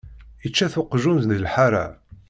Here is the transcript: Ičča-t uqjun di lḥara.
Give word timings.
Ičča-t 0.47 0.75
uqjun 0.81 1.19
di 1.29 1.37
lḥara. 1.45 1.85